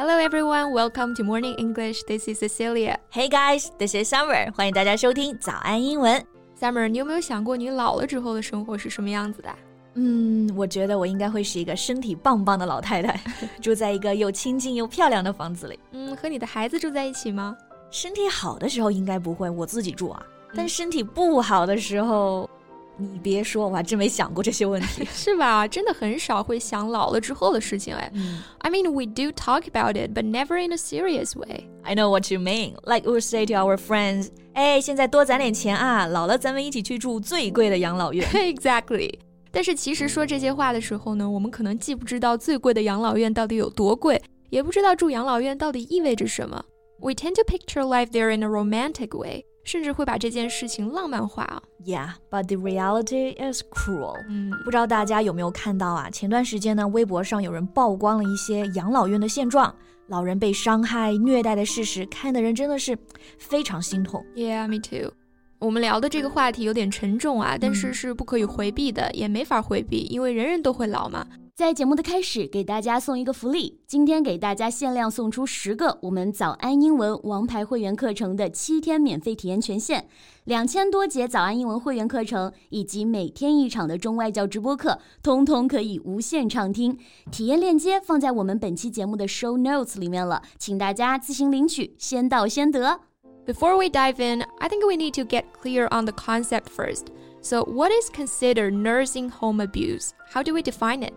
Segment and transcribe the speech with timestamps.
[0.00, 2.04] Hello everyone, welcome to Morning English.
[2.04, 3.00] This is Cecilia.
[3.10, 4.48] Hey guys, this is Summer.
[4.54, 6.24] 欢迎大家收听早安英文。
[6.56, 9.48] Summer，你有没有想过你老了之后的生活是什么样子的？
[9.94, 13.20] 嗯，我觉得我应该会是一个身体棒棒的老太太，
[13.60, 15.76] 住在一个又清静又漂亮的房子里。
[15.90, 17.56] 嗯，和你的孩子住在一起吗？
[17.90, 20.22] 身体好的时候应该不会，我自己住啊。
[20.54, 22.48] 但身体不好的时候。
[22.97, 25.67] 你别说，我还真没想过这些问题，是吧？
[25.67, 28.11] 真的很少会想老了之后的事情哎。
[28.59, 31.67] I mean, we do talk about it, but never in a serious way.
[31.81, 32.75] I know what you mean.
[32.83, 38.27] Like we say to our friends, 哎，现在多攒点钱啊，老了咱们一起去住最贵的养老院。
[38.29, 39.15] Exactly.
[39.51, 46.63] 但是其实说这些话的时候呢，我们可能既不知道最贵的养老院到底有多贵，也不知道住养老院到底意味着什么。
[46.99, 49.45] We tend to picture life there in a romantic way.
[49.68, 51.62] 甚至会把这件事情浪漫化啊。
[51.84, 54.16] Yeah, but the reality is cruel.
[54.30, 56.08] 嗯，不知道大家有没有看到啊？
[56.08, 59.74] 前段时间呢，微博上有人曝光了一些养老院的现状，
[60.06, 62.96] 老人被伤害、虐待的事实，看的人真的是
[63.38, 64.24] 非常心痛。
[64.34, 65.12] Yeah, me too.
[65.58, 71.26] 我们聊的这个话题有点沉重啊，但是是不可以回避的，也没法回避，因为人人都会老嘛。
[71.58, 73.80] 在节目的开始，给大家送一个福利。
[73.84, 80.04] 今天给大家限量送出十个我们早安英文王牌会员课程的七天免费体验权限，
[80.44, 86.96] 两千多节早安英文会员课程以及每天一场的中外教直播课，通通可以无限畅听。
[87.32, 93.00] 体验链接放在我们本期节目的 show notes 里面了，请大家自行领取，先到先得。
[93.44, 97.06] Before we dive in, I think we need to get clear on the concept first.
[97.42, 100.10] So, what is considered nursing home abuse?
[100.32, 101.14] How do we define it?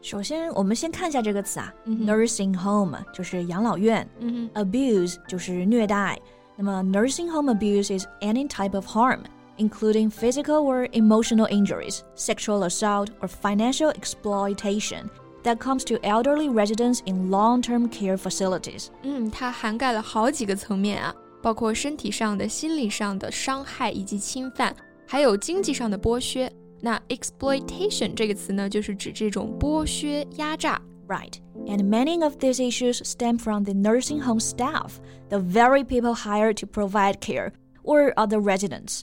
[0.00, 6.18] 首先，我们先看一下这个词啊、mm hmm.，nursing home 就是养老院、mm hmm.，abuse 就是虐待。
[6.56, 9.20] 那么，nursing home abuse is any type of harm,
[9.58, 15.08] including physical or emotional injuries, sexual assault, or financial exploitation
[15.44, 18.88] that comes to elderly residents in long-term care facilities.
[19.02, 24.74] 嗯，它涵盖了好几个层面啊，包括身体上的、心理上的伤害以及侵犯，
[25.06, 26.52] 还有经济上的剥削。
[26.80, 30.80] 那 exploitation 这个词呢，就是指这种剥削、压榨。
[31.08, 31.34] Right.
[31.66, 34.92] And many of these issues stem from the nursing home staff,
[35.28, 37.52] the very people hired to provide care,
[37.82, 39.02] or other residents.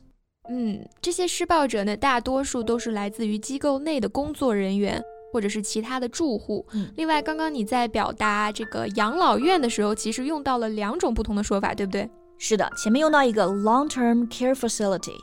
[0.50, 6.66] 嗯，这些施暴者呢，大多数都是来自于机构内的工作人员，或者是其他的住户。
[6.74, 12.09] 嗯、另外，刚刚你在表达这个养老院的时候，其实用到了两种不同的说法，对不对？
[12.40, 15.14] 是的，前面用到一个 long-term care facility。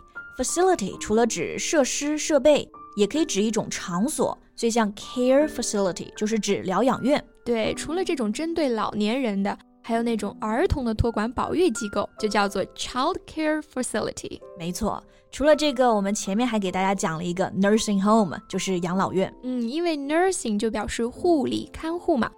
[0.41, 7.24] Facility 除了指设施设备，也可以指一种场所，所以像 care facility 就是指疗养院。
[7.46, 14.40] 对，除了这种针对老年人的，还有那种儿童的托管保育机构，就叫做 child care facility。
[14.57, 19.31] 没错，除了这个，我们前面还给大家讲了一个 nursing home，就是养老院。
[19.44, 22.31] 嗯，因为 nursing 就表示护理看护嘛。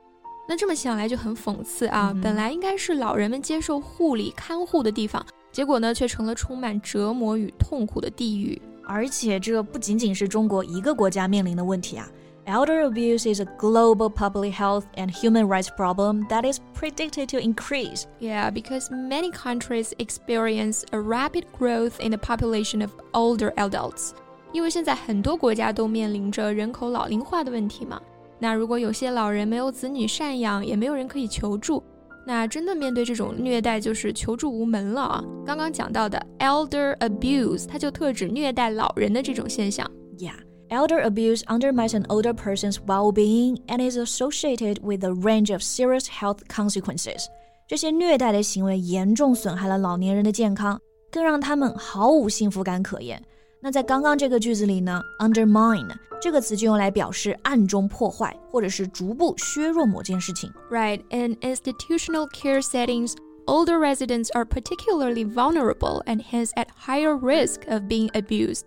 [0.49, 5.25] 那这么想来就很讽刺啊，嗯、本来应该是老人们接受护理看护的地方。
[5.52, 8.60] 结果呢，却成了充满折磨与痛苦的地狱。
[8.84, 12.08] 而且这不仅仅是中国一个国家面临的问题啊。
[12.46, 18.04] Elder abuse is a global public health and human rights problem that is predicted to increase.
[18.18, 24.12] Yeah, because many countries experience a rapid growth in the population of older adults.
[24.52, 28.00] 因为现在很多国家都面临着人口老龄化的问题嘛。
[28.38, 31.82] 那如果有些老人没有子女赡养，也没有人可以求助。
[32.25, 35.23] 那真的面对这种虐待，就是求助无门了啊！
[35.45, 39.85] 刚刚讲到的 elder abuse，它就特指虐待老人的这种现象。
[40.17, 40.35] Yeah,
[40.69, 46.05] elder abuse undermines an older person's well-being and is associated with a range of serious
[46.05, 47.25] health consequences.
[47.67, 50.79] 这些虐待的行为严重损害了老年人的健康，
[51.11, 53.21] 更让他们毫无幸福感可言。
[53.62, 60.52] 那在刚刚这个句子里呢，undermine 这个词就用来表示暗中破坏或者是逐步削弱某件事情。
[60.70, 63.14] Right, in institutional care settings,
[63.46, 68.62] older residents are particularly vulnerable and hence at higher risk of being abused.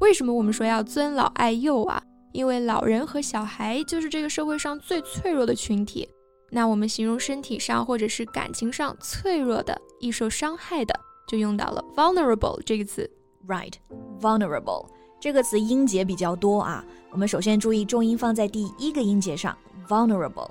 [0.00, 2.02] 为什么我们说要尊老爱幼啊？
[2.32, 6.08] 因为老人和小孩就是这个社会上最脆弱的群体。
[6.50, 10.94] 那我们形容身体上或者是感情上脆弱的、易受伤害的，
[11.28, 13.08] 就用到了 vulnerable 这个词。
[13.46, 13.74] Right,
[14.21, 14.85] Vulnerable
[15.19, 16.83] 这个词音节比较多啊。
[17.11, 19.57] 我们首先注意重音放在第一个音节上
[19.87, 20.49] ，vulnerable。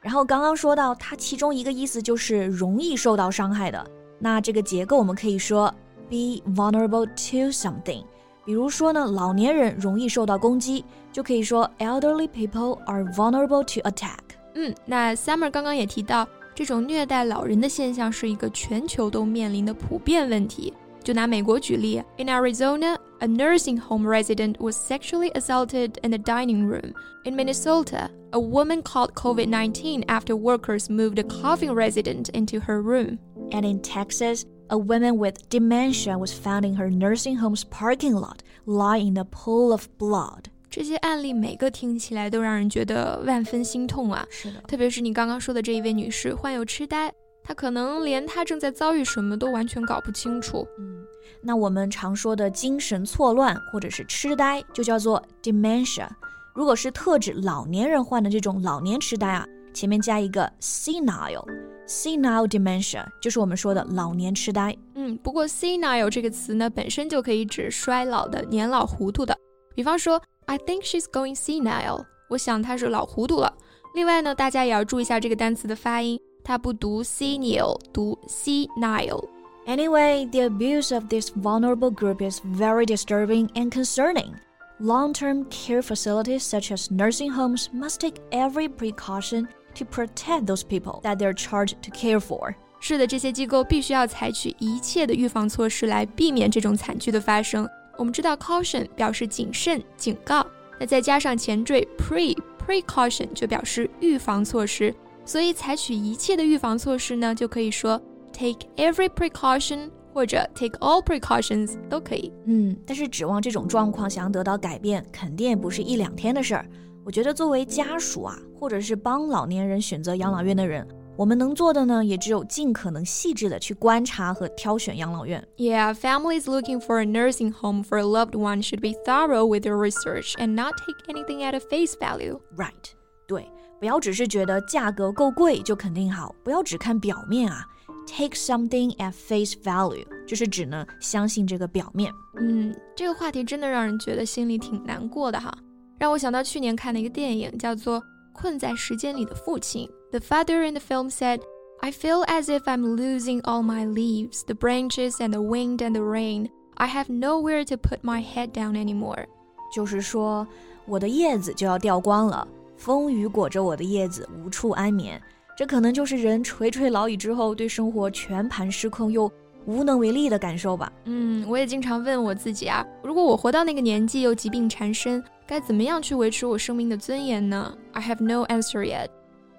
[0.00, 3.86] 然后刚刚说到它其中一个意思就是容易受到伤害的。
[4.18, 5.72] 那这个结构我们可以说
[6.08, 8.04] be vulnerable to something。
[8.44, 14.18] 比如说呢，老年人容易受到攻击，就可以说 elderly people are vulnerable to attack。
[14.54, 20.72] 嗯，那 Summer 刚刚也提到，这种虐待老人的现象是一个全球都面临的普遍问题。
[21.05, 26.93] 就拿美国举例，In Arizona, a nursing home resident was sexually assaulted in the dining room.
[27.23, 33.17] In Minnesota, a woman caught COVID-19 after workers moved a coughing resident into her room.
[33.51, 38.41] And in Texas, a woman with dementia was found in her nursing home's parking lot,
[38.65, 40.45] lying in a pool of blood.
[40.69, 44.25] 这些案例每个听起来都让人觉得万分心痛啊！
[44.29, 47.11] 是的，特别是你刚刚说的这一位女士患有痴呆，
[47.46, 50.66] 她可能连他正在遭遇什么都完全搞不清楚。
[50.78, 51.04] 嗯，
[51.40, 56.08] 那我们常说的精神错乱或者是痴呆，就叫做 dementia。
[56.54, 64.76] 如果是特指老年人患的这种老年痴呆啊，前面加一个 senile，senile dementia 就是我们说的老年痴呆。
[64.94, 69.38] 嗯，不过 senile 这个词呢，本身就可以指衰老的、年老糊涂的。
[69.74, 70.20] 比方说。
[70.48, 72.04] I think she's going senile。
[72.28, 73.52] 我想她是老糊涂了。
[73.96, 84.33] 另外呢，大家也要注意一下这个单词的发音，它不读 senile，读 senile。Anyway, the abuse of this vulnerable group is very disturbing and concerning.
[84.79, 90.63] Long term care facilities such as nursing homes must take every precaution to protect those
[90.63, 92.55] people that they're charged to care for.
[92.79, 97.69] 是的，这些机构必须要采取一切的预防措施来避免这种惨剧的发生。
[97.97, 100.43] 我们知道 caution 表示谨慎、警告，
[100.79, 102.35] 那再加上前缀 pre
[102.65, 104.91] precaution 就表示预防措施，
[105.25, 108.01] 所以采取一切的预防措施呢，就可以说
[108.33, 112.33] take every precaution 或者 take all precautions 都可以。
[112.45, 116.65] 嗯，但是指望这种状况想要得到改变，肯定也不是一两天的事儿。
[117.05, 120.87] 我觉得作为家属啊，或者是帮老年人选择养老院的人。
[121.17, 125.45] 我们能做的呢，也只有尽可能细致的去观察和挑选养老院。
[125.57, 129.77] Yeah, families looking for a nursing home for a loved one should be thorough with their
[129.77, 132.39] research and not take anything at a face value.
[132.57, 132.93] Right，
[133.27, 133.45] 对，
[133.79, 137.65] 不要只是觉得价格够贵就肯定好，不要只看表面啊。
[138.07, 142.11] Take something at face value，就是指呢相信这个表面。
[142.35, 145.53] 嗯，这个话题真的让人觉得心里挺难过的哈，
[145.99, 147.99] 让我想到去年看的一个电影，叫做《
[148.33, 149.87] 困在时间里的父亲》。
[150.11, 151.39] the father in the film said,
[151.79, 155.93] I feel as if I'm losing all my leaves, the branches and the wind and
[155.93, 156.49] the rain.
[156.75, 159.25] I have nowhere to put my head down anymore.
[159.73, 160.45] 就是说，
[160.85, 162.47] 我的叶子就要掉光了，
[162.77, 165.21] 风雨裹着我的叶子，无处安眠。
[165.57, 169.31] 这可能就是人垂垂老矣之后对生活全盘失控又
[169.65, 170.91] 无能为力的感受吧。
[171.05, 177.77] 嗯，我也经常问我自己啊，如果我活到那个年纪又疾病缠身，该怎么样去维持我生命的尊严呢？
[177.91, 179.09] I have no answer yet.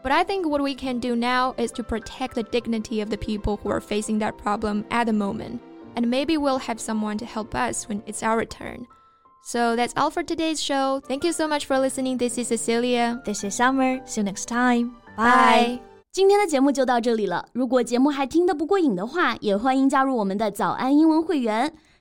[0.02, 3.16] But I think what we can do now is to protect the dignity of the
[3.16, 5.60] people who are facing that problem at the moment.
[5.94, 8.86] And maybe we'll have someone to help us when it's our turn.
[9.44, 11.00] So that's all for today's show.
[11.00, 12.16] Thank you so much for listening.
[12.16, 13.20] This is Cecilia.
[13.24, 14.00] This is Summer.
[14.06, 14.92] See you next time.
[15.16, 15.80] Bye.
[16.12, 17.46] 今天的节目就到这里了。
[17.52, 21.72] 如果节目还听得不过瘾的话，也欢迎加入我们的早安英文会员。